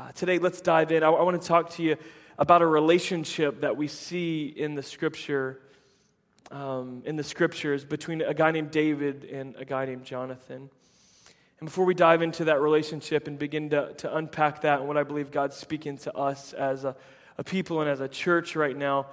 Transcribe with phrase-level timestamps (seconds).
[0.00, 1.02] Uh, today, let's dive in.
[1.02, 1.94] I, I want to talk to you
[2.38, 5.60] about a relationship that we see in the scripture,
[6.50, 10.70] um, in the scriptures between a guy named David and a guy named Jonathan.
[11.58, 14.96] And before we dive into that relationship and begin to, to unpack that and what
[14.96, 16.96] I believe God's speaking to us as a,
[17.36, 19.08] a people and as a church right now,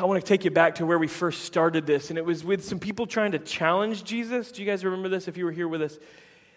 [0.00, 2.10] I want to take you back to where we first started this.
[2.10, 4.50] And it was with some people trying to challenge Jesus.
[4.50, 5.96] Do you guys remember this if you were here with us?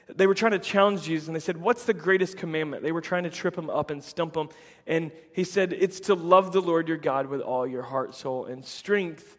[0.07, 2.83] They were trying to challenge Jesus and they said, What's the greatest commandment?
[2.83, 4.49] They were trying to trip him up and stump him.
[4.85, 8.45] And he said, It's to love the Lord your God with all your heart, soul,
[8.45, 9.37] and strength.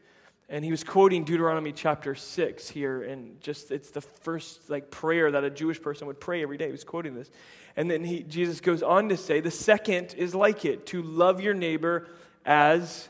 [0.49, 3.03] And he was quoting Deuteronomy chapter 6 here.
[3.03, 6.67] And just, it's the first like prayer that a Jewish person would pray every day.
[6.67, 7.31] He was quoting this.
[7.77, 11.41] And then he, Jesus goes on to say, The second is like it, to love
[11.41, 12.09] your neighbor
[12.47, 13.09] as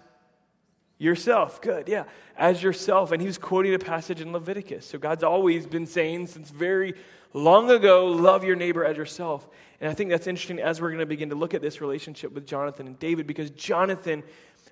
[1.04, 1.60] yourself.
[1.60, 2.04] Good, yeah,
[2.36, 3.12] as yourself.
[3.12, 4.86] And he was quoting a passage in Leviticus.
[4.86, 6.94] So God's always been saying since very
[7.32, 9.46] long ago, love your neighbor as yourself.
[9.80, 12.32] And I think that's interesting as we're going to begin to look at this relationship
[12.32, 14.22] with Jonathan and David because Jonathan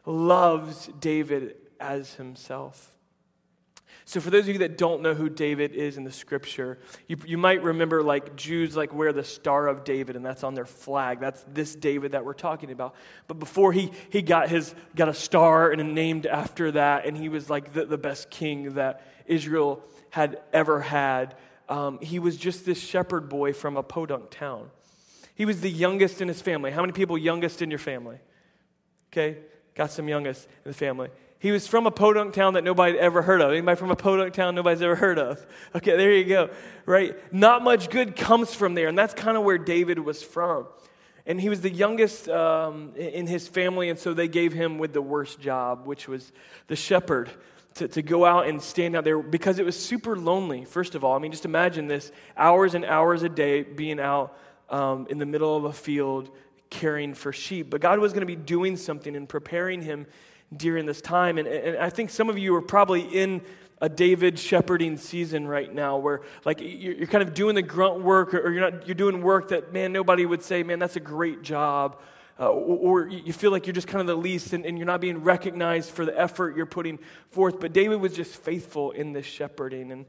[0.06, 2.92] loves David as himself.
[4.04, 7.16] So, for those of you that don't know who David is in the scripture, you,
[7.24, 10.66] you might remember like Jews like wear the Star of David, and that's on their
[10.66, 11.20] flag.
[11.20, 12.94] That's this David that we're talking about.
[13.28, 17.28] But before he, he got, his, got a star and named after that, and he
[17.28, 21.36] was like the, the best king that Israel had ever had,
[21.68, 24.70] um, he was just this shepherd boy from a podunk town.
[25.34, 26.70] He was the youngest in his family.
[26.70, 28.18] How many people youngest in your family?
[29.10, 29.38] Okay,
[29.74, 31.08] got some youngest in the family.
[31.42, 33.50] He was from a podunk town that nobody ever heard of.
[33.50, 35.44] Anybody from a podunk town nobody's ever heard of?
[35.74, 36.50] Okay, there you go.
[36.86, 37.16] Right?
[37.32, 40.68] Not much good comes from there, and that's kind of where David was from.
[41.26, 44.92] And he was the youngest um, in his family, and so they gave him with
[44.92, 46.30] the worst job, which was
[46.68, 47.28] the shepherd
[47.74, 51.02] to, to go out and stand out there because it was super lonely, first of
[51.02, 51.16] all.
[51.16, 54.38] I mean, just imagine this hours and hours a day being out
[54.70, 56.30] um, in the middle of a field
[56.70, 57.68] caring for sheep.
[57.68, 60.06] But God was going to be doing something and preparing him
[60.56, 61.38] during this time.
[61.38, 63.42] And, and I think some of you are probably in
[63.80, 68.32] a David shepherding season right now where like you're, kind of doing the grunt work
[68.32, 71.42] or, you're not you're doing work that man nobody would say man that's a great
[71.42, 71.98] job
[72.40, 75.00] uh, or, you feel like you're just kind of the least and, and you're not
[75.00, 76.98] being recognized for the effort you're putting
[77.30, 77.60] forth.
[77.60, 80.06] But David was just faithful in this shepherding, and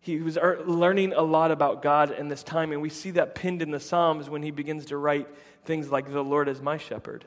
[0.00, 2.72] he was learning a lot about God in this time.
[2.72, 5.28] And we see that pinned in the Psalms when he begins to write
[5.64, 7.24] things like, The Lord is my shepherd.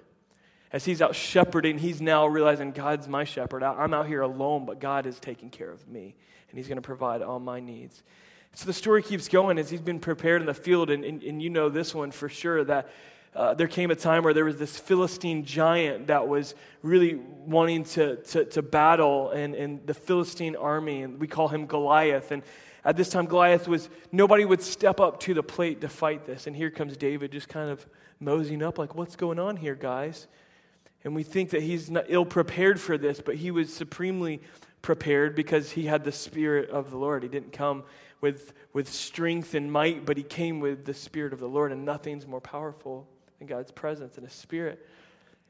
[0.71, 3.63] As he's out shepherding, he's now realizing God's my shepherd.
[3.63, 6.15] I'm out here alone, but God is taking care of me,
[6.49, 8.03] and he's going to provide all my needs.
[8.53, 11.41] So the story keeps going as he's been prepared in the field, and, and, and
[11.41, 12.89] you know this one for sure that
[13.35, 17.83] uh, there came a time where there was this Philistine giant that was really wanting
[17.83, 22.31] to, to, to battle and, and the Philistine army, and we call him Goliath.
[22.31, 22.41] And
[22.83, 26.47] at this time, Goliath was, nobody would step up to the plate to fight this.
[26.47, 27.85] And here comes David just kind of
[28.19, 30.27] moseying up, like, what's going on here, guys?
[31.03, 34.41] And we think that he's not ill prepared for this, but he was supremely
[34.81, 37.23] prepared because he had the Spirit of the Lord.
[37.23, 37.83] He didn't come
[38.21, 41.85] with, with strength and might, but he came with the Spirit of the Lord, and
[41.85, 44.85] nothing's more powerful than God's presence and His Spirit.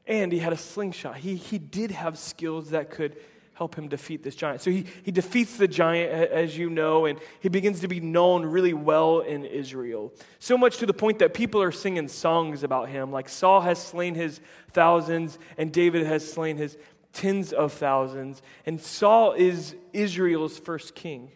[0.06, 1.18] And he had a slingshot.
[1.18, 3.16] He, he did have skills that could
[3.60, 4.62] help him defeat this giant.
[4.62, 8.46] So he, he defeats the giant, as you know, and he begins to be known
[8.46, 10.14] really well in Israel.
[10.38, 13.78] So much to the point that people are singing songs about him, like Saul has
[13.78, 14.40] slain his
[14.72, 16.78] thousands, and David has slain his
[17.12, 18.40] tens of thousands.
[18.64, 21.30] And Saul is Israel's first king.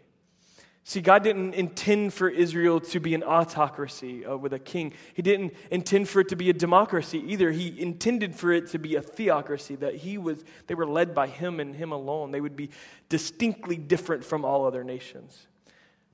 [0.86, 4.92] See, God didn't intend for Israel to be an autocracy uh, with a king.
[5.14, 7.50] He didn't intend for it to be a democracy either.
[7.50, 11.26] He intended for it to be a theocracy, that he was, they were led by
[11.26, 12.32] him and him alone.
[12.32, 12.68] They would be
[13.08, 15.46] distinctly different from all other nations.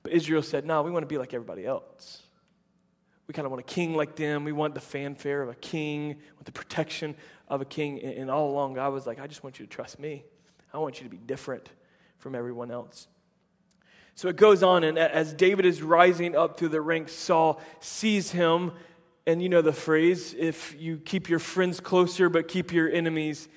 [0.03, 2.21] But Israel said, no, we want to be like everybody else.
[3.27, 4.45] We kind of want a king like them.
[4.45, 7.15] We want the fanfare of a king, want the protection
[7.49, 8.01] of a king.
[8.01, 10.23] And all along, God was like, I just want you to trust me.
[10.73, 11.69] I want you to be different
[12.19, 13.09] from everyone else.
[14.15, 18.31] So it goes on, and as David is rising up through the ranks, Saul sees
[18.31, 18.73] him.
[19.27, 23.47] And you know the phrase if you keep your friends closer, but keep your enemies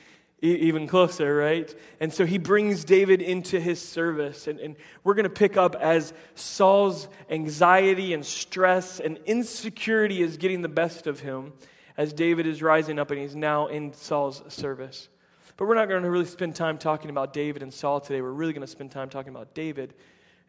[0.44, 1.74] even closer, right?
[2.00, 4.46] And so he brings David into his service.
[4.46, 10.36] And, and we're going to pick up as Saul's anxiety and stress and insecurity is
[10.36, 11.54] getting the best of him
[11.96, 15.08] as David is rising up and he's now in Saul's service.
[15.56, 18.20] But we're not going to really spend time talking about David and Saul today.
[18.20, 19.94] We're really going to spend time talking about David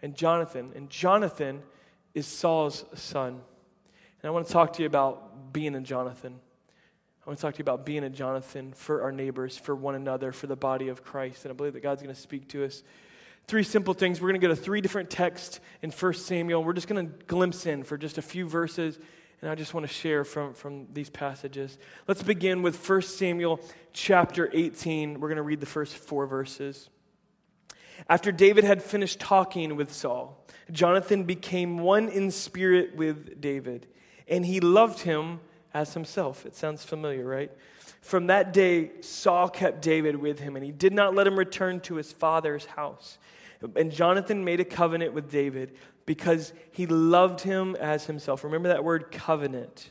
[0.06, 0.72] and Jonathan.
[0.76, 1.64] And Jonathan
[2.14, 3.30] is Saul's son.
[3.30, 3.42] And
[4.24, 6.36] I want to talk to you about being a Jonathan.
[7.26, 9.96] I want to talk to you about being a Jonathan for our neighbors, for one
[9.96, 11.44] another, for the body of Christ.
[11.44, 12.84] And I believe that God's going to speak to us.
[13.48, 14.22] Three simple things.
[14.22, 16.64] We're going to go to three different texts in 1 Samuel.
[16.64, 19.00] We're just going to glimpse in for just a few verses.
[19.42, 21.80] And I just want to share from, from these passages.
[22.08, 23.60] Let's begin with 1 Samuel
[23.92, 25.20] chapter 18.
[25.20, 26.92] We're going to read the first four verses.
[28.10, 33.88] After David had finished talking with Saul, Jonathan became one in spirit with David,
[34.28, 35.40] and he loved him
[35.74, 36.46] as himself.
[36.46, 37.52] It sounds familiar, right?
[38.02, 41.80] From that day, Saul kept David with him, and he did not let him return
[41.82, 43.18] to his father's house.
[43.76, 45.76] And Jonathan made a covenant with David
[46.06, 48.44] because he loved him as himself.
[48.44, 49.90] Remember that word covenant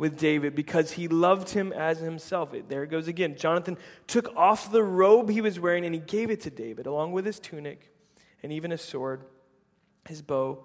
[0.00, 2.54] with David because he loved him as himself.
[2.68, 3.36] There it goes again.
[3.36, 3.76] Jonathan
[4.06, 7.26] took off the robe he was wearing and he gave it to David, along with
[7.26, 7.92] his tunic
[8.42, 9.24] and even his sword,
[10.08, 10.64] his bow,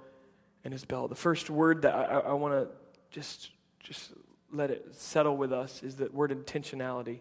[0.64, 1.10] and his belt.
[1.10, 2.70] The first word that I, I want to
[3.12, 3.52] just,
[3.82, 4.14] just
[4.54, 7.20] let it settle with us is the word intentionality.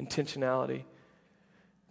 [0.00, 0.82] Intentionality.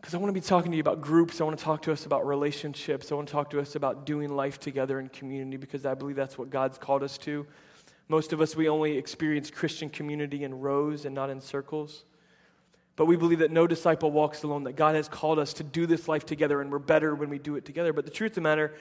[0.02, 1.40] Because I want to be talking to you about groups.
[1.40, 3.10] I want to talk to us about relationships.
[3.10, 6.18] I want to talk to us about doing life together in community because I believe
[6.18, 7.48] that's what God's called us to.
[8.10, 12.04] Most of us, we only experience Christian community in rows and not in circles.
[12.96, 15.86] But we believe that no disciple walks alone, that God has called us to do
[15.86, 17.94] this life together, and we're better when we do it together.
[17.94, 18.76] But the truth of the matter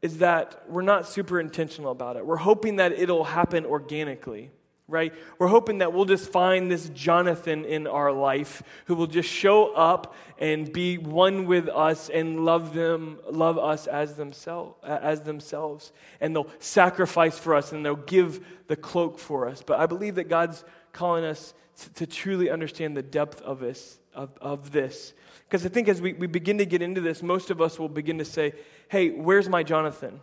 [0.00, 2.24] is that we're not super intentional about it.
[2.24, 4.52] We're hoping that it'll happen organically
[4.88, 5.12] right?
[5.38, 9.74] We're hoping that we'll just find this Jonathan in our life who will just show
[9.74, 15.92] up and be one with us and love them, love us as themselves, as themselves.
[16.20, 19.62] And they'll sacrifice for us and they'll give the cloak for us.
[19.64, 21.52] But I believe that God's calling us
[21.82, 23.98] to, to truly understand the depth of this.
[24.14, 25.12] Of, of this.
[25.46, 27.88] Because I think as we, we begin to get into this, most of us will
[27.88, 28.52] begin to say,
[28.88, 30.20] hey, where's my Jonathan?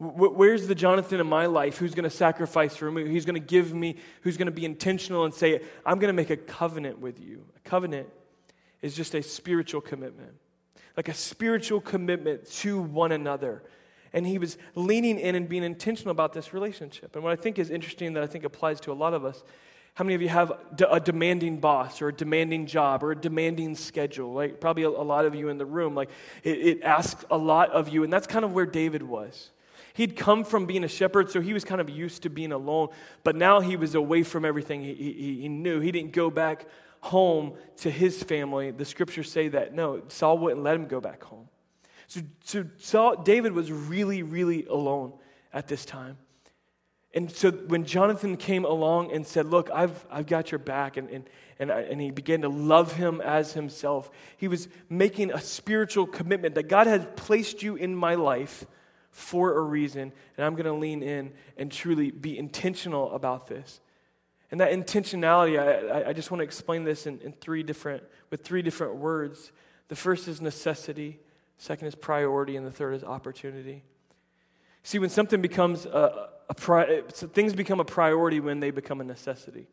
[0.00, 3.46] Where's the Jonathan in my life who's going to sacrifice for me, who's going to
[3.46, 7.00] give me, who's going to be intentional and say, I'm going to make a covenant
[7.00, 7.44] with you?
[7.56, 8.08] A covenant
[8.80, 10.34] is just a spiritual commitment,
[10.96, 13.64] like a spiritual commitment to one another.
[14.12, 17.16] And he was leaning in and being intentional about this relationship.
[17.16, 19.42] And what I think is interesting that I think applies to a lot of us
[19.98, 20.52] how many of you have
[20.88, 24.32] a demanding boss or a demanding job or a demanding schedule?
[24.32, 25.96] Like, probably a lot of you in the room.
[25.96, 26.10] Like,
[26.44, 28.04] it, it asks a lot of you.
[28.04, 29.50] And that's kind of where David was.
[29.98, 32.90] He'd come from being a shepherd, so he was kind of used to being alone.
[33.24, 35.80] But now he was away from everything he, he, he knew.
[35.80, 36.66] He didn't go back
[37.00, 38.70] home to his family.
[38.70, 41.48] The scriptures say that no, Saul wouldn't let him go back home.
[42.06, 45.14] So, so Saul, David was really, really alone
[45.52, 46.16] at this time.
[47.12, 51.10] And so when Jonathan came along and said, Look, I've, I've got your back, and,
[51.10, 55.40] and, and, I, and he began to love him as himself, he was making a
[55.40, 58.64] spiritual commitment that God has placed you in my life
[59.18, 63.80] for a reason, and I'm going to lean in and truly be intentional about this.
[64.50, 68.44] And that intentionality, I, I just want to explain this in, in three different, with
[68.44, 69.52] three different words.
[69.88, 71.18] The first is necessity,
[71.58, 73.82] second is priority, and the third is opportunity.
[74.84, 79.04] See, when something becomes a, a pri- things become a priority when they become a
[79.04, 79.66] necessity.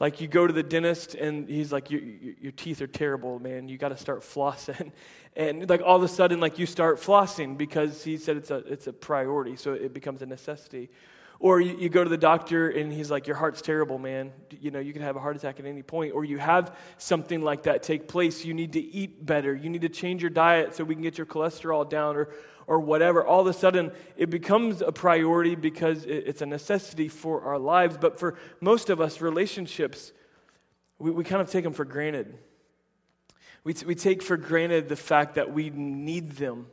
[0.00, 2.00] Like you go to the dentist and he's like, your,
[2.40, 3.68] your teeth are terrible, man.
[3.68, 4.92] You got to start flossing.
[5.36, 8.56] And like all of a sudden, like you start flossing because he said it's a,
[8.66, 9.54] it's a priority.
[9.54, 10.90] So it becomes a necessity.
[11.38, 14.32] Or you, you, go to the doctor and he's like, Your heart's terrible, man.
[14.60, 16.14] You know, you can have a heart attack at any point.
[16.14, 18.44] Or you have something like that take place.
[18.44, 19.54] You need to eat better.
[19.54, 22.16] You need to change your diet so we can get your cholesterol down.
[22.16, 22.30] Or,
[22.70, 27.42] or whatever, all of a sudden it becomes a priority because it's a necessity for
[27.42, 27.98] our lives.
[28.00, 30.12] But for most of us, relationships,
[31.00, 32.38] we, we kind of take them for granted.
[33.64, 36.68] We, t- we take for granted the fact that we need them.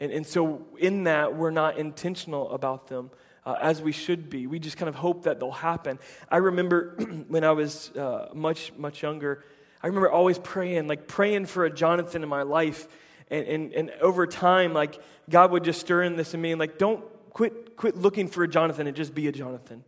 [0.00, 3.12] And, and so, in that, we're not intentional about them
[3.46, 4.48] uh, as we should be.
[4.48, 6.00] We just kind of hope that they'll happen.
[6.28, 6.96] I remember
[7.28, 9.44] when I was uh, much, much younger,
[9.80, 12.88] I remember always praying, like praying for a Jonathan in my life.
[13.30, 16.58] And, and, and over time, like, God would just stir in this in me and,
[16.58, 19.84] like, don't quit, quit looking for a Jonathan and just be a Jonathan.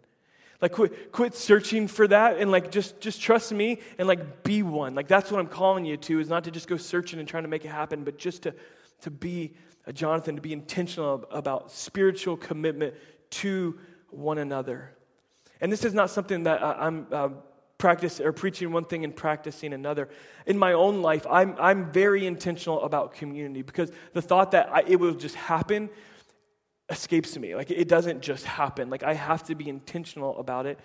[0.61, 4.63] Like, quit, quit searching for that and, like, just, just trust me and, like, be
[4.63, 4.95] one.
[4.95, 7.45] Like, that's what I'm calling you to, is not to just go searching and trying
[7.45, 8.55] to make it happen, but just to,
[9.01, 9.55] to be
[9.87, 12.95] a Jonathan, to be intentional about spiritual commitment
[13.31, 13.79] to
[14.11, 14.95] one another.
[15.63, 17.29] And this is not something that I'm uh,
[17.81, 20.09] practice or preaching one thing and practicing another.
[20.47, 24.83] In my own life, I'm, I'm very intentional about community because the thought that I,
[24.87, 25.91] it will just happen
[26.89, 27.57] escapes me.
[27.57, 28.91] Like it doesn't just happen.
[28.91, 30.79] Like I have to be intentional about it.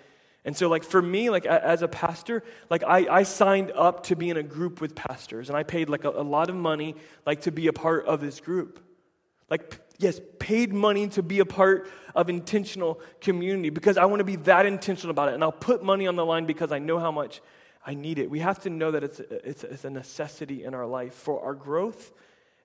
[0.44, 4.16] And so, like for me, like as a pastor, like I, I signed up to
[4.16, 6.94] be in a group with pastors, and I paid like a, a lot of money,
[7.26, 8.78] like to be a part of this group.
[9.50, 14.24] Like yes, paid money to be a part of intentional community because I want to
[14.24, 15.34] be that intentional about it.
[15.34, 17.40] And I'll put money on the line because I know how much
[17.84, 18.30] I need it.
[18.30, 21.54] We have to know that it's it's, it's a necessity in our life for our
[21.54, 22.12] growth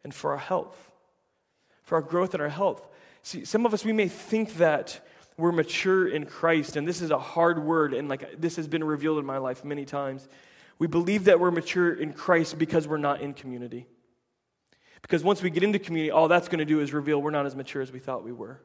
[0.03, 0.91] and for our health.
[1.83, 2.87] For our growth and our health.
[3.23, 4.99] See, some of us, we may think that
[5.37, 8.83] we're mature in Christ, and this is a hard word, and like this has been
[8.83, 10.27] revealed in my life many times.
[10.79, 13.85] We believe that we're mature in Christ because we're not in community.
[15.01, 17.45] Because once we get into community, all that's going to do is reveal we're not
[17.45, 18.61] as mature as we thought we were.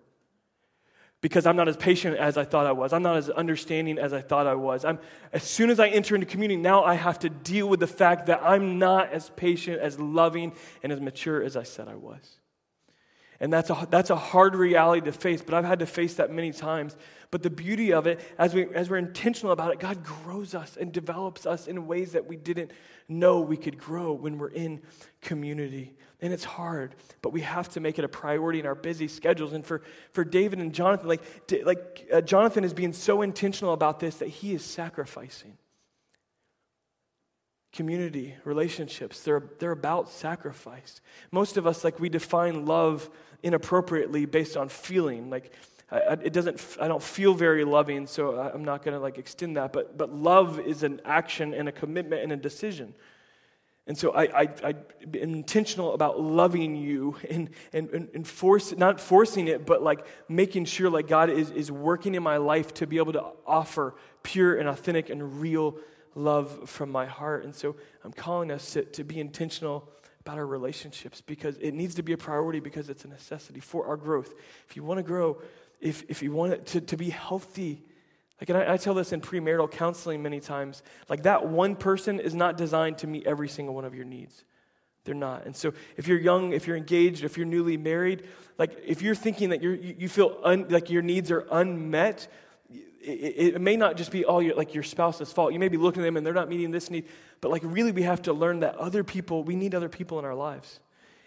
[1.22, 2.92] Because I'm not as patient as I thought I was.
[2.92, 4.84] I'm not as understanding as I thought I was.
[4.84, 4.98] I'm,
[5.32, 8.26] as soon as I enter into community, now I have to deal with the fact
[8.26, 10.52] that I'm not as patient, as loving,
[10.82, 12.38] and as mature as I said I was.
[13.40, 16.30] And that's a, that's a hard reality to face, but I've had to face that
[16.30, 16.96] many times.
[17.30, 20.76] But the beauty of it, as, we, as we're intentional about it, God grows us
[20.76, 22.70] and develops us in ways that we didn't
[23.08, 24.80] know we could grow when we're in
[25.20, 25.96] community.
[26.20, 29.52] And it's hard, but we have to make it a priority in our busy schedules.
[29.52, 29.82] And for,
[30.12, 31.22] for David and Jonathan, like,
[31.64, 35.58] like uh, Jonathan is being so intentional about this that he is sacrificing
[37.76, 41.02] community, relationships, they're, they're about sacrifice.
[41.30, 43.10] Most of us, like, we define love
[43.42, 45.28] inappropriately based on feeling.
[45.28, 45.52] Like,
[45.90, 49.58] I, it doesn't, I don't feel very loving, so I'm not going to, like, extend
[49.58, 49.74] that.
[49.74, 52.94] But, but love is an action and a commitment and a decision.
[53.86, 54.74] And so I, I, I
[55.04, 60.64] am intentional about loving you and, and, and force, not forcing it, but like making
[60.64, 64.58] sure like God is, is working in my life to be able to offer pure
[64.58, 65.76] and authentic and real
[66.16, 67.44] love from my heart.
[67.44, 69.88] And so I'm calling us to, to be intentional
[70.20, 73.86] about our relationships because it needs to be a priority because it's a necessity for
[73.86, 74.34] our growth.
[74.68, 75.40] If you want to grow,
[75.80, 77.84] if, if you want it to, to be healthy,
[78.40, 82.20] like, and I, I tell this in premarital counseling many times, like that one person
[82.20, 84.44] is not designed to meet every single one of your needs.
[85.04, 85.46] They're not.
[85.46, 88.26] And so if you're young, if you're engaged, if you're newly married,
[88.58, 92.28] like if you're thinking that you're, you feel un, like your needs are unmet,
[93.00, 95.52] it, it, may not just be all your, like your spouse's fault.
[95.52, 97.06] You may be looking at them and they're not meeting this need,
[97.40, 100.24] but like really we have to learn that other people, we need other people in
[100.24, 100.80] our lives.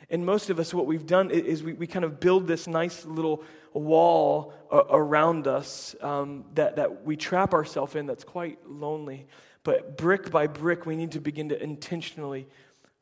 [0.09, 3.05] And most of us, what we've done is we, we kind of build this nice
[3.05, 9.27] little wall uh, around us um, that, that we trap ourselves in that's quite lonely.
[9.63, 12.47] But brick by brick, we need to begin to intentionally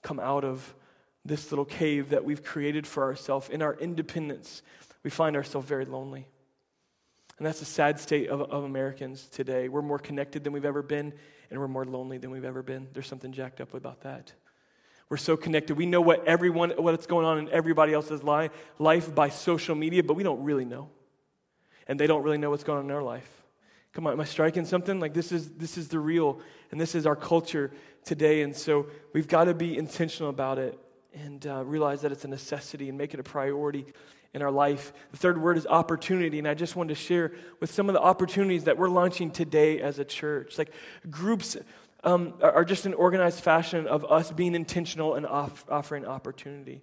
[0.02, 0.76] come out of
[1.24, 3.50] this little cave that we've created for ourselves.
[3.50, 4.62] In our independence,
[5.04, 6.28] we find ourselves very lonely.
[7.38, 9.70] And that's the sad state of, of Americans today.
[9.70, 11.14] We're more connected than we've ever been,
[11.52, 12.88] and we're more lonely than we've ever been.
[12.94, 14.34] There's something jacked up about that.
[15.10, 15.78] We're so connected.
[15.78, 18.52] We know what everyone, what's going on in everybody else's life,
[19.16, 20.90] by social media, but we don't really know.
[21.88, 23.30] And they don't really know what's going on in our life.
[23.94, 25.00] Come on, am I striking something?
[25.00, 26.40] Like this is this is the real,
[26.72, 27.72] and this is our culture
[28.04, 28.42] today.
[28.42, 30.78] And so we've got to be intentional about it
[31.14, 33.86] and uh, realize that it's a necessity and make it a priority
[34.34, 34.94] in our life.
[35.12, 38.02] The third word is opportunity, and I just wanted to share with some of the
[38.02, 40.58] opportunities that we're launching today as a church.
[40.58, 40.72] Like
[41.10, 41.58] groups
[42.04, 46.82] um, are just an organized fashion of us being intentional and off- offering opportunity.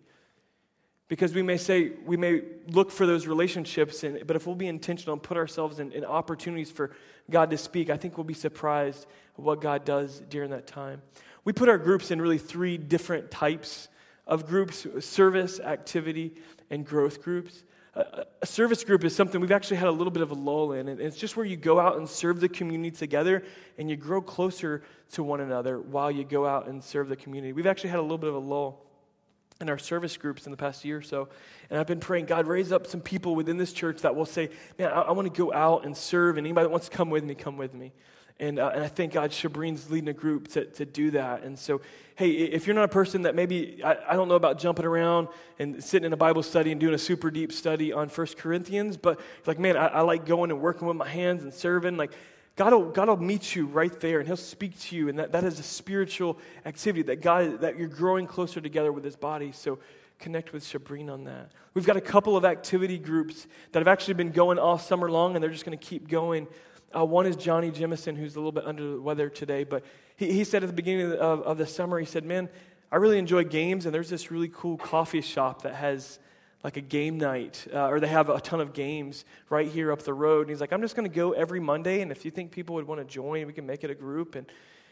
[1.09, 4.67] Because we may say, we may look for those relationships, and, but if we'll be
[4.67, 6.93] intentional and put ourselves in, in opportunities for
[7.31, 9.07] God to speak, I think we'll be surprised
[9.39, 11.03] at what God does during that time.
[11.45, 13.89] We put our groups in really three different types
[14.27, 16.35] of groups service, activity,
[16.71, 17.65] and growth groups.
[17.97, 20.89] A, service group is something we've actually had a little bit of a lull in.
[20.89, 23.45] And it's just where you go out and serve the community together
[23.79, 24.83] and you grow closer
[25.13, 27.53] to one another while you go out and serve the community.
[27.53, 28.85] We've actually had a little bit of a lull
[29.61, 31.29] in our service groups in the past year or so.
[31.71, 34.51] And I've been praying, God, raise up some people within this church that will say,
[34.79, 36.37] man, I, I want to go out and serve.
[36.37, 37.93] And anybody that wants to come with me, come with me.
[38.41, 41.45] And, uh, and I thank God Shabreen's leading a group to, to do that.
[41.45, 41.81] And so,
[42.17, 45.29] hey, if you're not a person that maybe, I, I don't know about jumping around
[45.59, 48.97] and sitting in a Bible study and doing a super deep study on First Corinthians,
[48.97, 51.97] but like, man, I, I like going and working with my hands and serving.
[51.97, 52.13] Like,
[52.57, 55.09] God will, God will meet you right there and He'll speak to you.
[55.09, 59.05] And that, that is a spiritual activity that God, that you're growing closer together with
[59.05, 59.53] His body.
[59.53, 59.79] So
[60.19, 61.51] connect with Shabreen on that.
[61.75, 65.35] We've got a couple of activity groups that have actually been going all summer long
[65.35, 66.47] and they're just going to keep going.
[66.95, 69.85] Uh, one is Johnny Jemison, who's a little bit under the weather today, but
[70.17, 72.49] he, he said at the beginning of, of the summer, he said, Man,
[72.93, 76.19] I really enjoy games, and there's this really cool coffee shop that has
[76.63, 80.03] like a game night, uh, or they have a ton of games right here up
[80.03, 80.43] the road.
[80.43, 82.77] And he's like, I'm just going to go every Monday, and if you think people
[82.77, 84.35] would want to join, we can make it a group.
[84.35, 84.47] And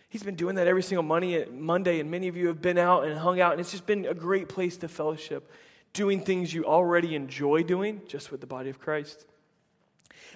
[0.09, 3.19] he's been doing that every single Monday, and many of you have been out and
[3.19, 5.51] hung out, and it's just been a great place to fellowship,
[5.95, 9.25] doing things you already enjoy doing, just with the body of Christ.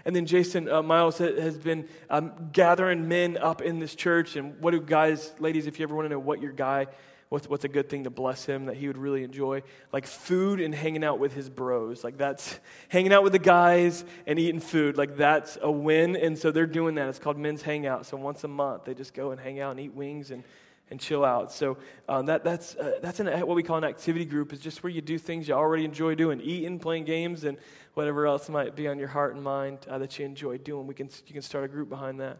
[0.05, 4.37] And then Jason uh, Miles has been um, gathering men up in this church.
[4.37, 6.87] And what do guys, ladies, if you ever want to know what your guy,
[7.28, 9.62] what's, what's a good thing to bless him that he would really enjoy?
[9.93, 12.05] Like food and hanging out with his bros.
[12.05, 14.97] Like that's hanging out with the guys and eating food.
[14.97, 16.16] Like that's a win.
[16.16, 17.09] And so they're doing that.
[17.09, 18.07] It's called Men's Hangout.
[18.07, 20.45] So once a month, they just go and hang out and eat wings and
[20.90, 21.50] and chill out.
[21.52, 21.78] So
[22.09, 24.90] um, that, that's, uh, that's an, what we call an activity group, is just where
[24.90, 27.59] you do things you already enjoy doing, eating, playing games, and
[27.95, 30.87] whatever else might be on your heart and mind uh, that you enjoy doing.
[30.87, 32.38] We can, you can start a group behind that.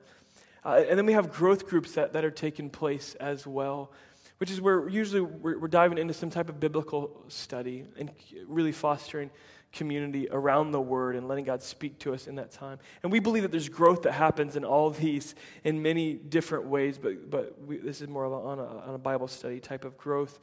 [0.65, 3.93] Uh, and then we have growth groups that, that are taking place as well,
[4.39, 8.11] which is where usually we're, we're diving into some type of biblical study and
[8.47, 9.31] really fostering
[9.77, 12.79] community around the word and letting God speak to us in that time.
[13.03, 16.99] And we believe that there's growth that happens in all these in many different ways,
[16.99, 19.85] but, but we, this is more of a, on, a, on a Bible study type
[19.85, 20.39] of growth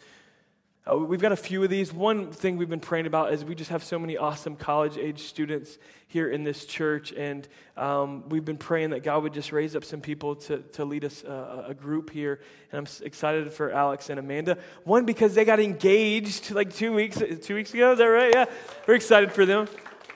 [0.85, 1.93] uh, we've got a few of these.
[1.93, 5.21] One thing we've been praying about is we just have so many awesome college age
[5.23, 7.47] students here in this church, and
[7.77, 11.05] um, we've been praying that God would just raise up some people to, to lead
[11.05, 12.41] us uh, a group here.
[12.71, 14.57] And I'm excited for Alex and Amanda.
[14.83, 17.93] One because they got engaged like two weeks two weeks ago.
[17.93, 18.33] Is that right?
[18.33, 18.45] Yeah,
[18.85, 19.69] we're excited for them.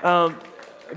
[0.04, 0.38] Um,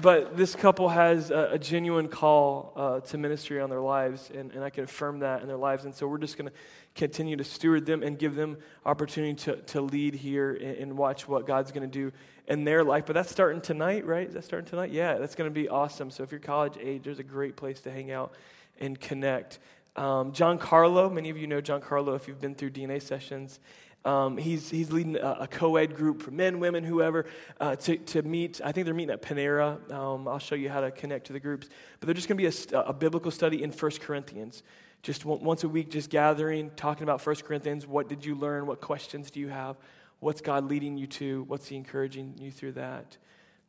[0.00, 4.52] but this couple has a, a genuine call uh, to ministry on their lives, and,
[4.52, 5.84] and I can affirm that in their lives.
[5.84, 6.56] And so we're just going to
[6.94, 11.28] continue to steward them and give them opportunity to, to lead here and, and watch
[11.28, 12.12] what God's going to do
[12.46, 13.06] in their life.
[13.06, 14.28] But that's starting tonight, right?
[14.28, 14.90] Is that starting tonight?
[14.90, 16.10] Yeah, that's going to be awesome.
[16.10, 18.34] So if you're college age, there's a great place to hang out
[18.78, 19.58] and connect.
[19.96, 23.60] Um, John Carlo, many of you know John Carlo if you've been through DNA sessions.
[24.04, 27.26] Um, he's, he's leading a, a co ed group for men, women, whoever,
[27.60, 28.60] uh, to, to meet.
[28.64, 29.90] I think they're meeting at Panera.
[29.92, 31.68] Um, I'll show you how to connect to the groups.
[31.98, 34.62] But they're just going to be a, a, biblical study in 1 Corinthians.
[35.02, 37.86] Just once a week, just gathering, talking about 1 Corinthians.
[37.86, 38.66] What did you learn?
[38.66, 39.76] What questions do you have?
[40.20, 41.44] What's God leading you to?
[41.44, 43.16] What's He encouraging you through that?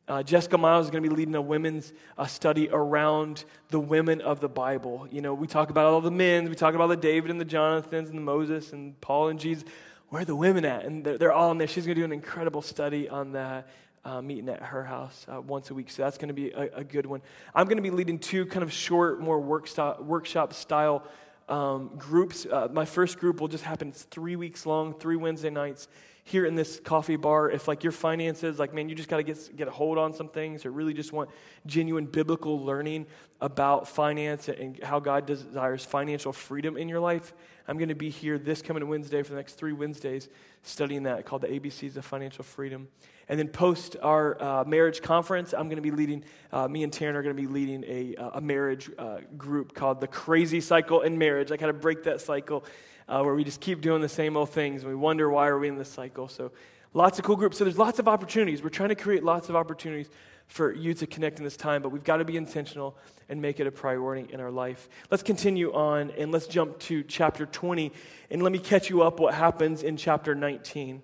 [0.08, 4.20] Uh, Jessica Miles is going to be leading a women's uh, study around the women
[4.20, 5.08] of the Bible.
[5.10, 7.46] You know, we talk about all the men, we talk about the David and the
[7.46, 9.64] Jonathans and the Moses and Paul and Jesus
[10.12, 10.84] where are the women at?
[10.84, 11.68] And they're, they're all in there.
[11.68, 13.68] She's going to do an incredible study on that.
[14.04, 15.92] Uh, meeting at her house uh, once a week.
[15.92, 17.22] So that's going to be a, a, good one.
[17.54, 21.04] I'm going to be leading two kind of short, more workshop, workshop style
[21.48, 22.48] um, groups.
[22.48, 23.90] Uh, my first group will just happen.
[23.90, 25.88] It's three weeks long, three Wednesday nights
[26.24, 27.50] here in this coffee bar.
[27.50, 30.14] If like your finances, like man, you just got to get get a hold on
[30.14, 31.30] some things, or really just want
[31.66, 33.08] genuine biblical learning
[33.40, 37.34] about finance and how God desires financial freedom in your life.
[37.68, 40.30] I'm going to be here this coming Wednesday for the next three Wednesdays
[40.64, 42.88] studying that called the ABCs of Financial Freedom.
[43.30, 46.92] And then post our uh, marriage conference, I'm going to be leading, uh, me and
[46.92, 51.02] Taryn are going to be leading a, a marriage uh, group called the Crazy Cycle
[51.02, 51.52] in Marriage.
[51.52, 52.66] I kind of break that cycle
[53.08, 55.60] uh, where we just keep doing the same old things and we wonder why are
[55.60, 56.28] we in this cycle.
[56.28, 56.52] So
[56.94, 57.58] lots of cool groups.
[57.58, 58.64] So there's lots of opportunities.
[58.64, 60.10] We're trying to create lots of opportunities
[60.48, 62.98] for you to connect in this time, but we've got to be intentional
[63.30, 64.90] and make it a priority in our life.
[65.10, 67.92] Let's continue on and let's jump to chapter 20
[68.30, 71.02] and let me catch you up what happens in chapter 19.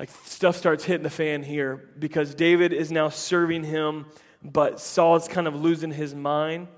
[0.00, 4.06] Like stuff starts hitting the fan here because David is now serving him,
[4.42, 6.68] but Saul's kind of losing his mind.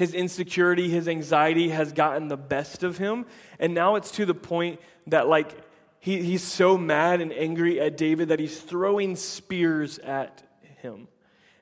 [0.00, 3.26] His insecurity, his anxiety has gotten the best of him.
[3.58, 5.54] And now it's to the point that, like,
[5.98, 10.42] he, he's so mad and angry at David that he's throwing spears at
[10.78, 11.06] him.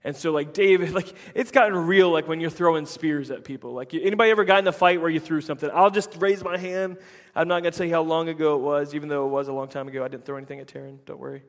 [0.05, 3.73] And so, like David, like it's gotten real, like when you're throwing spears at people.
[3.73, 5.69] Like anybody ever got in a fight where you threw something?
[5.75, 6.99] I'll just raise my hand.
[7.35, 9.53] I'm not gonna tell you how long ago it was, even though it was a
[9.53, 10.05] long time ago.
[10.05, 10.99] I didn't throw anything at Taryn.
[11.07, 11.43] Don't worry.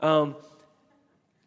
[0.00, 0.34] Um,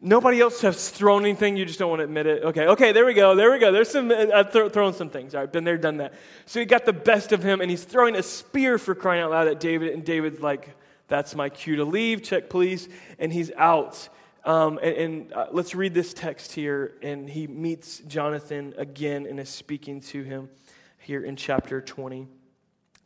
[0.06, 1.56] nobody else has thrown anything.
[1.56, 2.44] You just don't want to admit it.
[2.44, 3.34] Okay, okay, there we go.
[3.34, 3.72] There we go.
[3.72, 4.10] There's some.
[4.10, 5.34] I've th- thrown some things.
[5.34, 6.14] All right, been there, done that.
[6.46, 9.32] So he got the best of him, and he's throwing a spear for crying out
[9.32, 10.76] loud at David, and David's like,
[11.08, 12.22] "That's my cue to leave.
[12.22, 12.88] Check, please."
[13.18, 14.08] And he's out.
[14.44, 16.94] Um, and, and uh, let's read this text here.
[17.02, 20.48] And he meets Jonathan again and is speaking to him
[20.98, 22.28] here in chapter 20.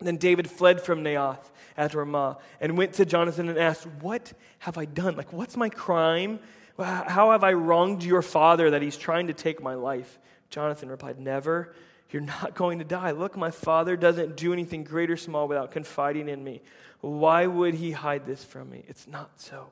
[0.01, 4.77] Then David fled from Naioth at Ramah and went to Jonathan and asked, What have
[4.77, 5.17] I done?
[5.17, 6.41] Like, what's my crime?
[6.79, 10.19] How have I wronged your father that he's trying to take my life?
[10.51, 11.75] Jonathan replied, Never.
[12.11, 13.13] You're not going to die.
[13.13, 16.61] Look, my father doesn't do anything great or small without confiding in me.
[17.01, 18.85] Why would he hide this from me?
[18.89, 19.71] It's not so.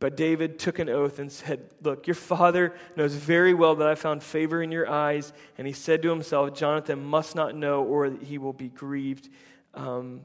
[0.00, 3.94] But David took an oath and said, Look, your father knows very well that I
[3.94, 5.32] found favor in your eyes.
[5.58, 9.28] And he said to himself, Jonathan must not know, or he will be grieved.
[9.74, 10.22] Um,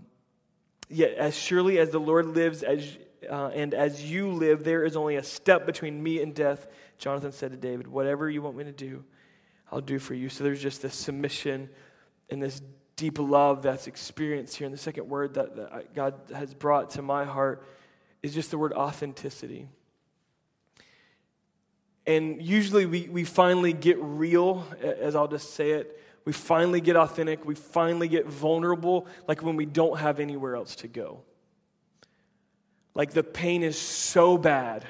[0.90, 2.98] yet, as surely as the Lord lives, as,
[3.30, 6.68] uh, and as you live, there is only a step between me and death.
[6.98, 9.04] Jonathan said to David, Whatever you want me to do,
[9.72, 10.30] I'll do for you.
[10.30, 11.70] So there's just this submission
[12.30, 12.62] and this
[12.96, 14.66] deep love that's experienced here.
[14.66, 17.66] And the second word that, that God has brought to my heart
[18.24, 19.68] is just the word authenticity.
[22.08, 26.00] And usually we, we finally get real, as I'll just say it.
[26.24, 27.46] We finally get authentic.
[27.46, 31.22] We finally get vulnerable, like when we don't have anywhere else to go.
[32.96, 34.86] Like the pain is so bad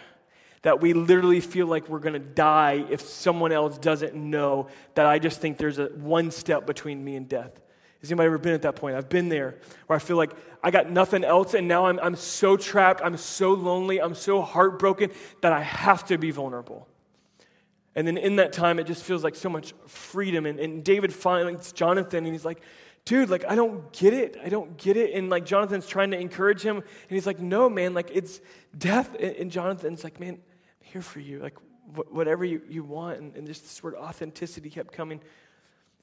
[0.61, 5.05] that we literally feel like we're going to die if someone else doesn't know that
[5.05, 7.61] I just think there's a one step between me and death.
[8.01, 8.95] Has anybody ever been at that point?
[8.95, 10.31] I've been there where I feel like
[10.63, 14.41] I got nothing else, and now I'm, I'm so trapped, I'm so lonely, I'm so
[14.41, 16.87] heartbroken that I have to be vulnerable.
[17.95, 20.45] And then in that time, it just feels like so much freedom.
[20.45, 22.61] And, and David finds Jonathan, and he's like,
[23.05, 24.37] dude, like, I don't get it.
[24.43, 25.13] I don't get it.
[25.13, 26.77] And like, Jonathan's trying to encourage him.
[26.77, 28.41] And he's like, no, man, like, it's
[28.77, 29.15] death.
[29.15, 30.41] And Jonathan's like, man, I'm
[30.81, 31.39] here for you.
[31.39, 31.57] Like,
[31.95, 33.19] wh- whatever you, you want.
[33.19, 35.21] And, and just this word authenticity kept coming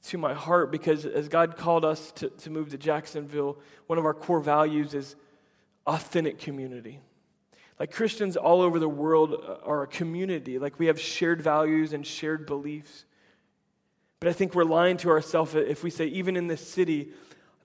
[0.03, 4.05] to my heart because as God called us to, to move to Jacksonville, one of
[4.05, 5.15] our core values is
[5.85, 6.99] authentic community.
[7.79, 10.59] Like Christians all over the world are a community.
[10.59, 13.05] Like we have shared values and shared beliefs.
[14.23, 17.09] But I think we're lying to ourselves if we say, even in this city,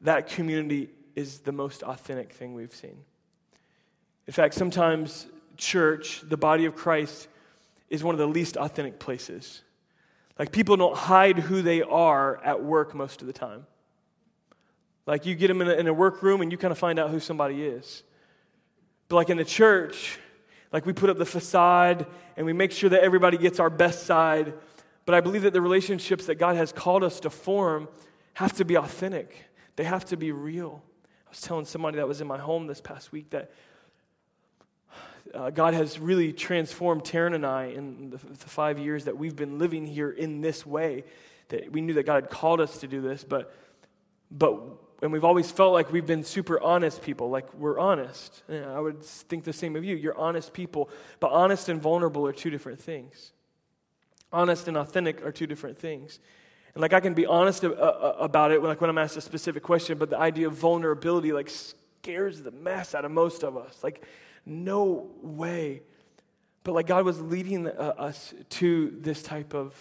[0.01, 2.97] that community is the most authentic thing we've seen.
[4.27, 7.29] In fact, sometimes church, the body of Christ,
[7.91, 9.63] is one of the least authentic places.
[10.37, 13.65] Like people don't hide who they are at work most of the time.
[15.07, 17.11] Like you get them in a, in a workroom and you kind of find out
[17.11, 18.03] who somebody is.
[19.07, 20.19] But like in the church,
[20.73, 22.05] like we put up the facade
[22.37, 24.55] and we make sure that everybody gets our best side.
[25.09, 27.89] But I believe that the relationships that God has called us to form
[28.35, 29.43] have to be authentic,
[29.77, 30.83] they have to be real.
[31.27, 33.51] I was telling somebody that was in my home this past week that
[35.33, 39.35] uh, God has really transformed Taryn and I in the, the, five years that we've
[39.35, 41.05] been living here in this way.
[41.49, 43.57] That we knew that God had called us to do this, but
[44.31, 44.61] but
[45.01, 48.43] and we've always felt like we've been super honest people, like we're honest.
[48.47, 49.97] And I would think the same of you.
[49.97, 53.33] You're honest people, but honest and vulnerable are two different things.
[54.33, 56.19] Honest and authentic are two different things.
[56.75, 59.99] And like I can be honest about it, like when I'm asked a specific question,
[59.99, 63.83] but the idea of vulnerability like scares the mess out of most of us.
[63.83, 64.05] Like,
[64.45, 65.83] no way.
[66.65, 69.75] But like God was leading uh, us to this type of,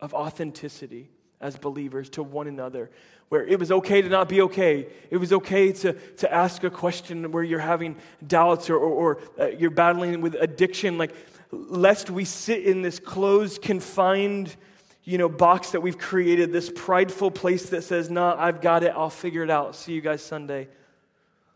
[0.00, 1.10] of authenticity
[1.40, 2.90] as believers to one another,
[3.28, 4.86] where it was okay to not be okay.
[5.10, 9.20] It was okay to, to ask a question where you're having doubts or, or, or
[9.38, 11.14] uh, you're battling with addiction, like,
[11.52, 14.56] lest we sit in this closed, confined,
[15.04, 18.92] you know, box that we've created, this prideful place that says, nah, I've got it,
[18.96, 19.76] I'll figure it out.
[19.76, 20.68] See you guys Sunday.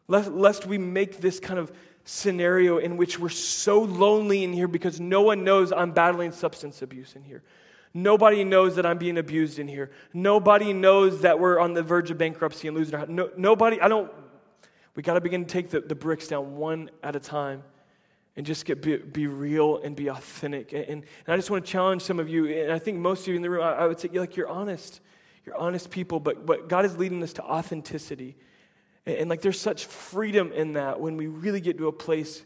[0.06, 1.72] Lest, lest we make this kind of
[2.04, 6.82] scenario in which we're so lonely in here because no one knows I'm battling substance
[6.82, 7.42] abuse in here.
[7.94, 9.90] Nobody knows that I'm being abused in here.
[10.12, 13.09] Nobody knows that we're on the verge of bankruptcy and losing our house.
[13.09, 14.12] No, nobody, I don't,
[14.94, 17.62] we got to begin to take the, the bricks down one at a time
[18.37, 20.72] and just get be, be real and be authentic.
[20.72, 23.29] And, and, I just want to challenge some of you, and I think most of
[23.29, 25.01] you in the room, I, I would say, like, you're honest.
[25.44, 28.37] You're honest people, but, but God is leading us to authenticity.
[29.07, 32.44] And, and like, there's such freedom in that when we really get to a place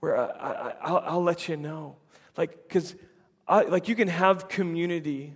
[0.00, 1.96] where I, will let you know.
[2.36, 2.94] Like, because
[3.48, 5.34] like you can have community,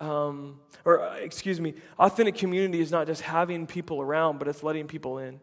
[0.00, 4.62] um, or uh, excuse me, authentic community is not just having people around, but it's
[4.62, 5.40] letting people in.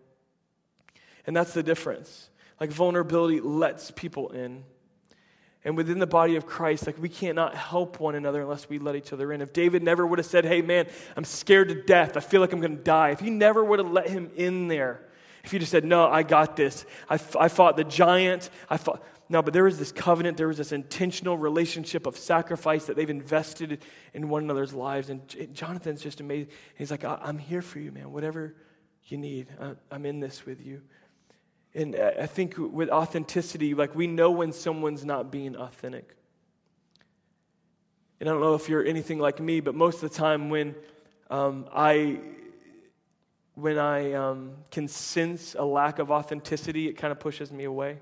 [1.28, 2.30] And that's the difference.
[2.60, 4.64] Like vulnerability lets people in.
[5.64, 8.96] And within the body of Christ, like we cannot help one another unless we let
[8.96, 9.42] each other in.
[9.42, 10.88] If David never would have said, Hey man,
[11.18, 13.80] I'm scared to death, I feel like I'm going to die, if he never would
[13.80, 15.02] have let him in there,
[15.44, 19.04] if he just said, No, I got this, I, I fought the giant, I fought,
[19.28, 23.10] no, but there was this covenant, there was this intentional relationship of sacrifice that they've
[23.10, 25.10] invested in one another's lives.
[25.10, 25.22] And
[25.54, 26.52] Jonathan's just amazing.
[26.78, 28.12] He's like, I'm here for you, man.
[28.12, 28.54] Whatever
[29.06, 29.48] you need,
[29.90, 30.84] I'm in this with you.
[31.76, 36.16] And I think with authenticity, like we know when someone's not being authentic.
[38.20, 40.74] And I don't know if you're anything like me, but most of the time when
[41.30, 42.20] um, I
[43.56, 48.00] when I um, can sense a lack of authenticity, it kind of pushes me away.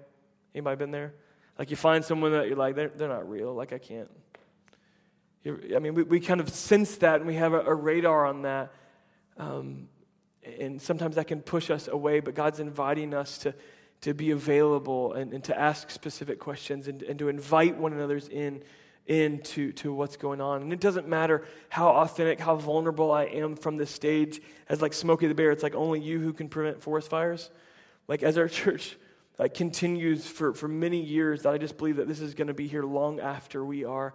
[0.53, 1.13] Anybody been there?
[1.57, 3.53] Like you find someone that you're like, they're, they're not real.
[3.53, 4.09] Like I can't.
[5.43, 8.25] You're, I mean, we, we kind of sense that and we have a, a radar
[8.25, 8.71] on that.
[9.37, 9.89] Um,
[10.59, 13.53] and sometimes that can push us away, but God's inviting us to,
[14.01, 18.27] to be available and, and to ask specific questions and, and to invite one another's
[18.27, 18.63] in
[19.05, 20.61] into to what's going on.
[20.61, 24.93] And it doesn't matter how authentic, how vulnerable I am from this stage as like
[24.93, 25.51] Smokey the Bear.
[25.51, 27.49] It's like only you who can prevent forest fires.
[28.07, 28.97] Like as our church
[29.39, 32.53] like continues for, for many years that I just believe that this is going to
[32.53, 34.13] be here long after we are,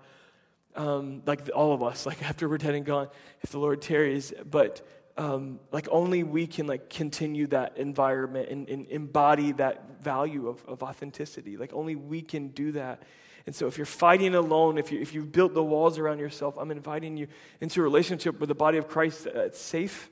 [0.76, 3.08] um, like all of us, like after we're dead and gone,
[3.42, 4.32] if the Lord tarries.
[4.48, 4.86] But
[5.18, 10.64] um, like only we can like continue that environment and, and embody that value of,
[10.66, 11.56] of authenticity.
[11.56, 13.02] Like only we can do that.
[13.44, 16.56] And so, if you're fighting alone, if, you, if you've built the walls around yourself,
[16.58, 17.26] I'm inviting you
[17.60, 20.10] into a relationship with the body of Christ that's safe,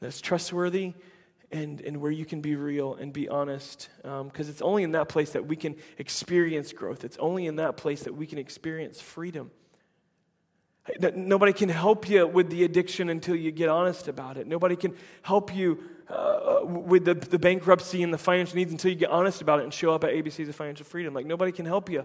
[0.00, 0.94] that's trustworthy,
[1.50, 3.88] and, and where you can be real and be honest.
[4.02, 7.04] Because um, it's only in that place that we can experience growth.
[7.04, 9.50] It's only in that place that we can experience freedom.
[11.14, 14.48] Nobody can help you with the addiction until you get honest about it.
[14.48, 18.96] Nobody can help you uh, with the, the bankruptcy and the financial needs until you
[18.96, 21.14] get honest about it and show up at ABCs of Financial Freedom.
[21.14, 22.04] Like, nobody can help you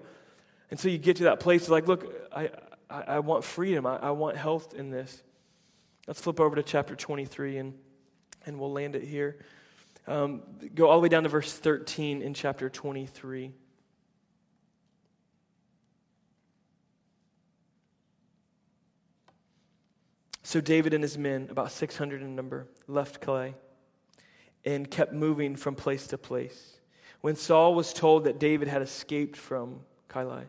[0.70, 2.52] until you get to that place like, look, I,
[2.90, 3.88] I, I want freedom.
[3.88, 5.24] I, I want health in this.
[6.06, 7.74] Let's flip over to chapter 23 and,
[8.46, 9.38] and we'll land it here.
[10.08, 13.52] Um, go all the way down to verse 13 in chapter 23.
[20.48, 23.54] So David and his men, about 600 in number, left Keilah
[24.64, 26.78] and kept moving from place to place.
[27.20, 30.46] When Saul was told that David had escaped from Keilah,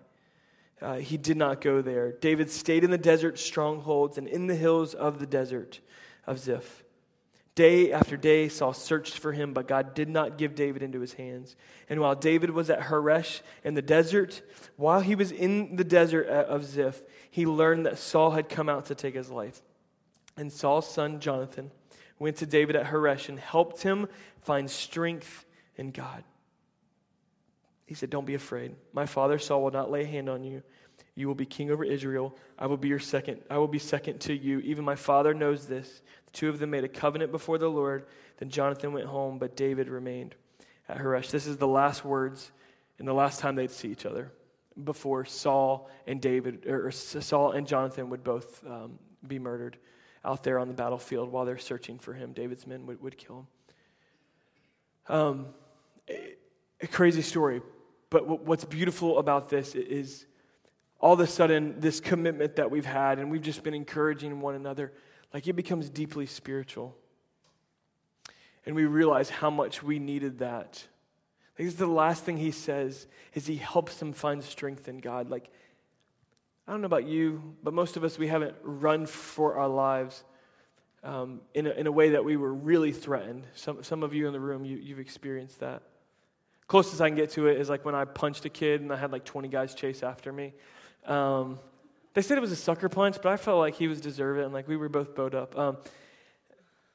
[0.81, 2.13] uh, he did not go there.
[2.13, 5.81] David stayed in the desert strongholds and in the hills of the desert
[6.29, 6.85] of Ziph.
[7.57, 11.15] Day after day, Saul searched for him, but God did not give David into his
[11.15, 11.57] hands.
[11.89, 14.43] And while David was at Horesh in the desert,
[14.77, 18.87] while he was in the desert of Ziph, he learned that Saul had come out
[18.87, 19.61] to take his life.
[20.39, 21.71] And Saul's son Jonathan
[22.19, 24.09] went to David at Horesh and helped him
[24.41, 25.45] find strength
[25.77, 26.23] in God.
[27.87, 28.75] He said, Don't be afraid.
[28.93, 30.63] My father Saul will not lay a hand on you.
[31.15, 32.37] You will be king over Israel.
[32.57, 33.41] I will be your second.
[33.51, 34.61] I will be second to you.
[34.61, 36.03] Even my father knows this.
[36.27, 38.07] The two of them made a covenant before the Lord.
[38.39, 40.37] Then Jonathan went home, but David remained
[40.89, 41.31] at Horesh.
[41.31, 42.53] This is the last words
[43.01, 44.31] and the last time they'd see each other
[44.85, 49.77] before Saul and David, or Saul and Jonathan would both um, be murdered
[50.25, 52.33] out there on the battlefield while they're searching for him.
[52.33, 53.47] David's men would, would kill
[55.09, 55.17] him.
[55.17, 55.47] Um,
[56.09, 56.35] a,
[56.81, 57.63] a crazy story.
[58.11, 60.27] But w- what's beautiful about this is
[61.01, 64.55] all of a sudden, this commitment that we've had, and we've just been encouraging one
[64.55, 64.93] another,
[65.33, 66.97] like it becomes deeply spiritual.
[68.67, 70.85] And we realize how much we needed that.
[71.59, 74.99] Like, this is the last thing he says is he helps them find strength in
[74.99, 75.31] God.
[75.31, 75.51] Like,
[76.69, 80.23] I don't know about you, but most of us, we haven't run for our lives
[81.03, 83.47] um, in, a, in a way that we were really threatened.
[83.55, 85.81] Some, some of you in the room, you, you've experienced that.
[86.67, 88.97] Closest I can get to it is like when I punched a kid and I
[88.97, 90.53] had like 20 guys chase after me.
[91.07, 91.59] Um,
[92.13, 94.53] they said it was a sucker punch, but I felt like he was deserving and
[94.53, 95.57] like we were both bowed up.
[95.59, 95.79] Um,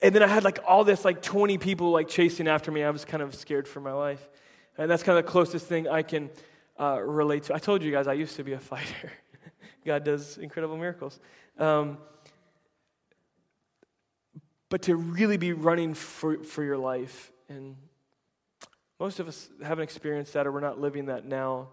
[0.04, 2.84] and then I had like all this like 20 people like chasing after me.
[2.84, 4.30] I was kind of scared for my life.
[4.78, 6.30] And that's kind of the closest thing I can
[6.80, 7.56] uh, relate to.
[7.56, 9.12] I told you guys I used to be a fighter.
[9.86, 11.20] God does incredible miracles.
[11.58, 11.98] Um,
[14.70, 17.76] but to really be running for, for your life, and
[19.00, 21.68] most of us haven't experienced that or we're not living that now.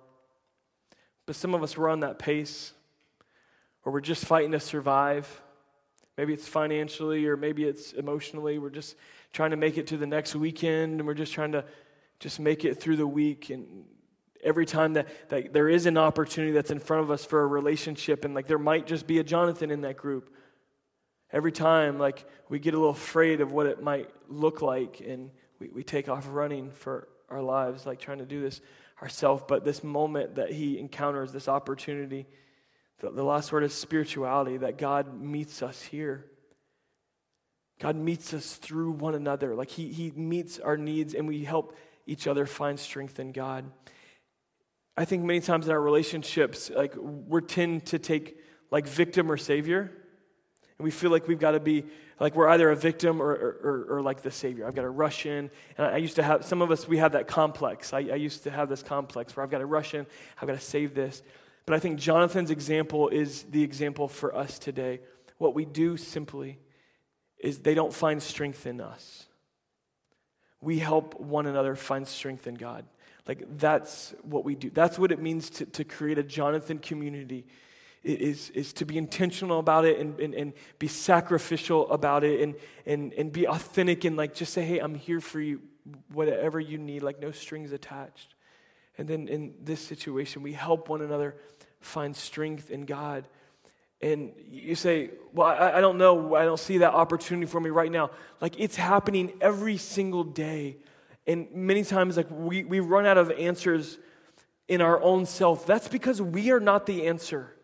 [1.26, 2.72] But some of us were on that pace,
[3.84, 5.40] or we're just fighting to survive.
[6.18, 8.58] Maybe it's financially, or maybe it's emotionally.
[8.58, 8.96] We're just
[9.32, 11.64] trying to make it to the next weekend, and we're just trying to
[12.18, 13.48] just make it through the week.
[13.50, 13.84] And
[14.42, 17.46] every time that, that there is an opportunity that's in front of us for a
[17.46, 20.34] relationship, and like there might just be a Jonathan in that group.
[21.32, 25.30] Every time, like we get a little afraid of what it might look like, and
[25.58, 28.60] we, we take off running for our lives, like trying to do this
[29.00, 29.44] ourselves.
[29.46, 32.26] But this moment that he encounters, this opportunity,
[32.98, 36.26] the, the last word is spirituality, that God meets us here.
[37.78, 39.54] God meets us through one another.
[39.54, 41.76] Like he, he meets our needs and we help
[42.06, 43.70] each other find strength in God.
[45.00, 48.36] I think many times in our relationships, like we tend to take
[48.70, 49.90] like victim or savior,
[50.76, 51.86] and we feel like we've got to be
[52.20, 54.66] like we're either a victim or, or, or, or like the savior.
[54.66, 55.50] I've got to rush in.
[55.78, 57.94] And I used to have, some of us, we have that complex.
[57.94, 60.06] I, I used to have this complex where I've got to rush in,
[60.38, 61.22] I've got to save this.
[61.64, 65.00] But I think Jonathan's example is the example for us today.
[65.38, 66.58] What we do simply
[67.38, 69.24] is they don't find strength in us.
[70.60, 72.84] We help one another find strength in God.
[73.26, 74.70] Like that's what we do.
[74.70, 77.46] That's what it means to, to create a Jonathan community
[78.02, 82.54] is, is to be intentional about it and, and, and be sacrificial about it and,
[82.86, 85.60] and, and be authentic and like just say, hey, I'm here for you,
[86.12, 88.34] whatever you need, like no strings attached.
[88.96, 91.36] And then in this situation, we help one another
[91.80, 93.26] find strength in God.
[94.02, 97.68] And you say, well, I, I don't know, I don't see that opportunity for me
[97.68, 98.10] right now.
[98.40, 100.78] Like it's happening every single day.
[101.26, 103.98] And many times, like we, we run out of answers
[104.68, 105.66] in our own self.
[105.66, 107.54] That's because we are not the answer.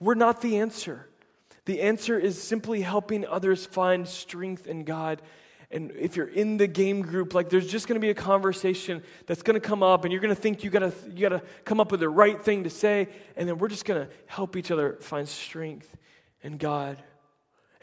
[0.00, 1.08] We're not the answer.
[1.66, 5.22] The answer is simply helping others find strength in God.
[5.70, 9.02] And if you're in the game group, like there's just going to be a conversation
[9.26, 11.40] that's going to come up, and you're going to think you got to you got
[11.40, 14.12] to come up with the right thing to say, and then we're just going to
[14.26, 15.96] help each other find strength
[16.42, 17.02] in God.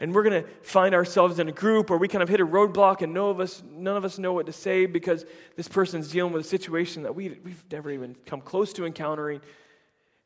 [0.02, 2.46] And we're going to find ourselves in a group where we kind of hit a
[2.46, 6.10] roadblock, and none of us none of us know what to say because this person's
[6.10, 9.40] dealing with a situation that we we've never even come close to encountering.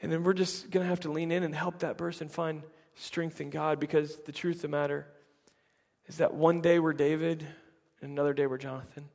[0.00, 2.62] And then we're just going to have to lean in and help that person find
[2.94, 5.06] strength in God because the truth of the matter
[6.06, 7.46] is that one day we're David
[8.00, 9.10] and another day we're Jonathan.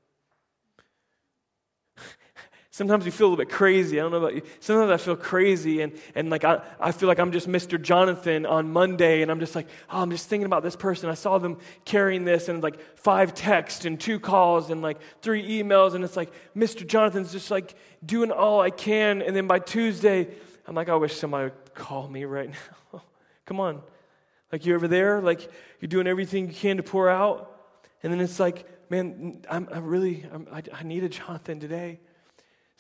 [2.74, 4.00] Sometimes we feel a little bit crazy.
[4.00, 4.44] I don't know about you.
[4.62, 7.80] Sometimes I feel crazy and, and like I, I feel like I'm just Mr.
[7.80, 11.10] Jonathan on Monday and I'm just like, oh, I'm just thinking about this person.
[11.10, 15.62] I saw them carrying this and like five texts and two calls and like three
[15.62, 15.96] emails.
[15.96, 16.88] And it's like Mr.
[16.88, 19.22] Jonathan's just like doing all I can.
[19.22, 20.30] And then by Tuesday,
[20.66, 22.50] I'm like, I wish somebody would call me right
[22.94, 23.02] now.
[23.46, 23.82] Come on.
[24.50, 25.42] Like you're over there, like
[25.82, 27.50] you're doing everything you can to pour out.
[28.02, 32.00] And then it's like, man, I'm, I really, I'm, I, I need a Jonathan today.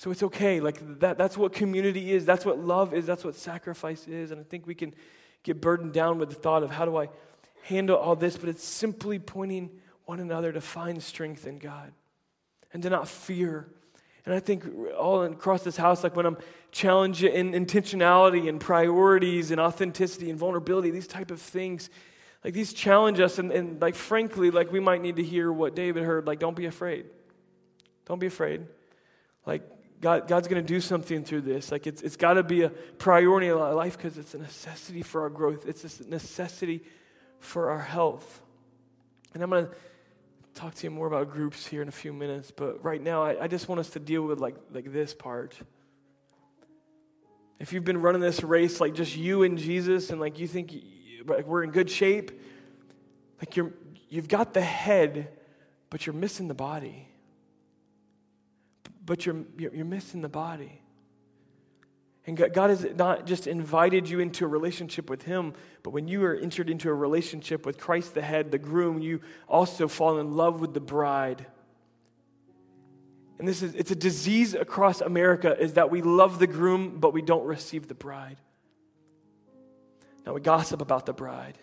[0.01, 0.59] So it's okay.
[0.59, 2.25] Like that, that's what community is.
[2.25, 3.05] That's what love is.
[3.05, 4.31] That's what sacrifice is.
[4.31, 4.95] And I think we can
[5.43, 7.09] get burdened down with the thought of how do I
[7.65, 9.69] handle all this, but it's simply pointing
[10.05, 11.91] one another to find strength in God
[12.73, 13.67] and to not fear.
[14.25, 14.65] And I think
[14.97, 16.37] all across this house, like when I'm
[16.71, 21.91] challenged in intentionality and priorities and authenticity and vulnerability, these type of things,
[22.43, 23.37] like these challenge us.
[23.37, 26.55] And, and like frankly, like we might need to hear what David heard, like don't
[26.55, 27.05] be afraid.
[28.07, 28.65] Don't be afraid.
[29.45, 29.61] Like
[30.01, 31.71] God, God's going to do something through this.
[31.71, 35.03] Like it's, it's got to be a priority in our life because it's a necessity
[35.03, 35.65] for our growth.
[35.67, 36.83] It's a necessity
[37.39, 38.41] for our health.
[39.35, 39.71] And I'm going to
[40.55, 42.51] talk to you more about groups here in a few minutes.
[42.51, 45.55] But right now, I, I just want us to deal with like, like this part.
[47.59, 50.73] If you've been running this race like just you and Jesus, and like you think
[51.27, 52.31] like we're in good shape,
[53.39, 53.71] like you're
[54.09, 55.29] you've got the head,
[55.91, 57.07] but you're missing the body
[59.03, 60.81] but you're, you're missing the body.
[62.25, 66.23] And God has not just invited you into a relationship with Him, but when you
[66.23, 70.35] are entered into a relationship with Christ the head, the groom, you also fall in
[70.35, 71.47] love with the bride.
[73.39, 77.11] And this is it's a disease across America is that we love the groom, but
[77.11, 78.37] we don't receive the bride.
[80.23, 81.57] Now we gossip about the bride.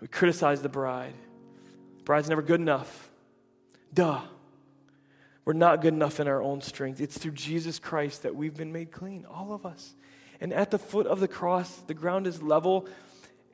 [0.00, 1.14] We criticize the bride.
[1.98, 3.10] The bride's never good enough.
[3.92, 4.20] Duh.
[5.50, 7.00] We're not good enough in our own strength.
[7.00, 9.96] It's through Jesus Christ that we've been made clean, all of us.
[10.40, 12.86] And at the foot of the cross, the ground is level.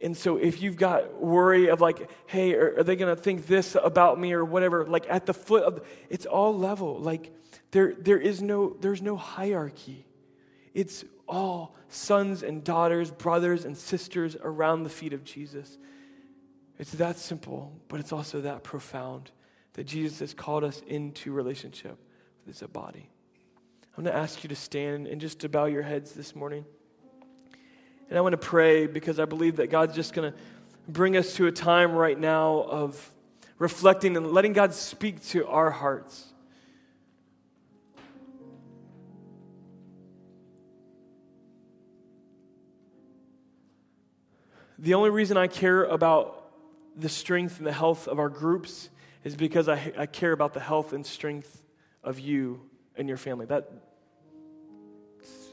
[0.02, 3.46] And so if you've got worry of like, hey, are, are they going to think
[3.46, 6.98] this about me or whatever, like at the foot of, it's all level.
[6.98, 7.32] Like
[7.70, 10.04] there, there is no, there's no hierarchy.
[10.74, 15.78] It's all sons and daughters, brothers and sisters around the feet of Jesus.
[16.78, 19.30] It's that simple, but it's also that profound
[19.76, 21.98] that Jesus has called us into relationship
[22.46, 23.10] with his body.
[23.96, 26.64] I'm going to ask you to stand and just to bow your heads this morning.
[28.08, 30.38] And I want to pray because I believe that God's just going to
[30.88, 33.10] bring us to a time right now of
[33.58, 36.24] reflecting and letting God speak to our hearts.
[44.78, 46.50] The only reason I care about
[46.96, 48.88] the strength and the health of our groups
[49.26, 51.60] is because I, I care about the health and strength
[52.04, 52.60] of you
[52.94, 53.44] and your family.
[53.46, 53.68] That,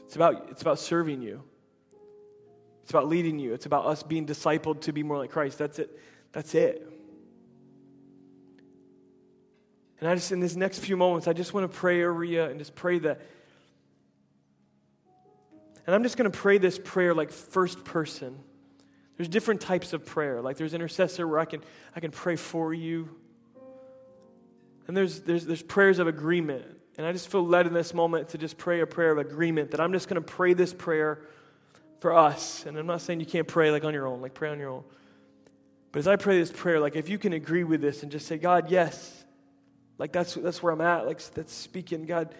[0.04, 1.42] it's, about, it's about serving you.
[2.84, 3.52] It's about leading you.
[3.52, 5.58] It's about us being discipled to be more like Christ.
[5.58, 5.98] That's it.
[6.30, 6.88] That's it.
[9.98, 12.42] And I just, in these next few moments, I just want to pray over you
[12.42, 13.22] and just pray that.
[15.84, 18.38] And I'm just going to pray this prayer like first person.
[19.16, 20.40] There's different types of prayer.
[20.40, 21.60] Like there's intercessor where I can,
[21.96, 23.16] I can pray for you.
[24.86, 26.64] And there's, there's, there's prayers of agreement.
[26.96, 29.72] And I just feel led in this moment to just pray a prayer of agreement
[29.72, 31.20] that I'm just going to pray this prayer
[32.00, 32.66] for us.
[32.66, 34.70] And I'm not saying you can't pray like on your own, like pray on your
[34.70, 34.84] own.
[35.90, 38.26] But as I pray this prayer, like if you can agree with this and just
[38.26, 39.24] say, God, yes,
[39.98, 42.34] like that's, that's where I'm at, like that's speaking, God,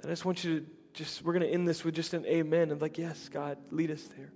[0.00, 2.24] then I just want you to just, we're going to end this with just an
[2.26, 4.32] amen and like, yes, God, lead us there.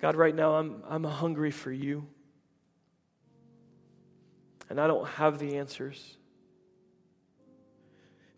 [0.00, 2.08] God, right now I'm, I'm hungry for you.
[4.70, 6.16] And I don't have the answers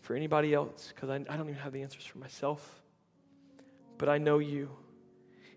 [0.01, 2.83] for anybody else because I, I don't even have the answers for myself.
[3.97, 4.71] But I know you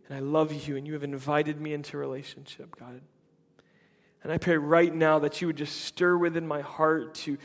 [0.07, 3.01] and I love you and you have invited me into relationship, God.
[4.23, 7.37] And I pray right now that you would just stir within my heart to,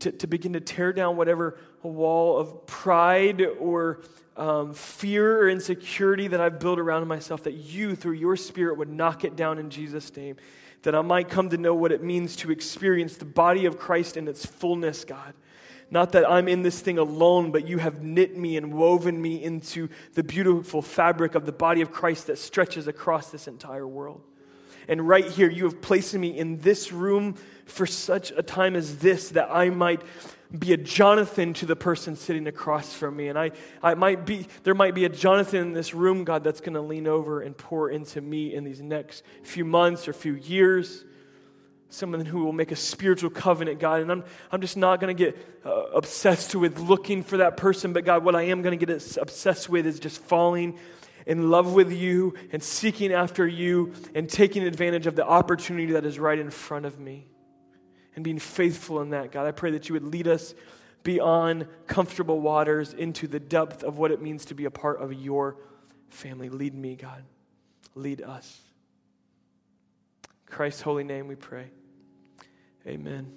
[0.00, 4.02] to, to begin to tear down whatever wall of pride or
[4.36, 8.88] um, fear or insecurity that I've built around myself, that you, through your spirit, would
[8.88, 10.36] knock it down in Jesus' name
[10.82, 14.16] that I might come to know what it means to experience the body of Christ
[14.16, 15.34] in its fullness, God.
[15.90, 19.42] Not that I'm in this thing alone, but you have knit me and woven me
[19.42, 24.22] into the beautiful fabric of the body of Christ that stretches across this entire world.
[24.88, 28.98] and right here, you have placed me in this room for such a time as
[28.98, 30.02] this that I might
[30.58, 33.28] be a Jonathan to the person sitting across from me.
[33.28, 36.60] And I, I might be, there might be a Jonathan in this room, God, that's
[36.60, 40.34] going to lean over and pour into me in these next few months or few
[40.34, 41.04] years.
[41.88, 44.02] Someone who will make a spiritual covenant, God.
[44.02, 47.92] And I'm, I'm just not going to get uh, obsessed with looking for that person,
[47.92, 50.78] but God, what I am going to get obsessed with is just falling
[51.26, 56.04] in love with you and seeking after you and taking advantage of the opportunity that
[56.04, 57.26] is right in front of me
[58.14, 59.46] and being faithful in that, God.
[59.46, 60.54] I pray that you would lead us
[61.02, 65.12] beyond comfortable waters into the depth of what it means to be a part of
[65.12, 65.56] your
[66.10, 66.48] family.
[66.48, 67.24] Lead me, God.
[67.94, 68.60] Lead us.
[70.46, 71.70] In Christ's holy name we pray.
[72.86, 73.32] Amen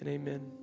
[0.00, 0.59] and amen.